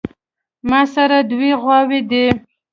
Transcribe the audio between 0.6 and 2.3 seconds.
ماسره دوې غواوې دي